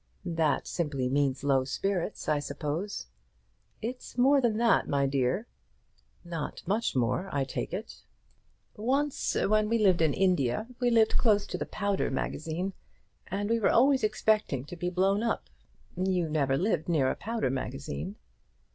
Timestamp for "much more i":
6.65-7.43